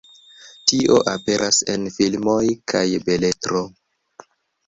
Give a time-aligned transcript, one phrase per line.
[0.69, 2.39] Tio aperas en filmoj
[2.73, 3.61] kaj beletro.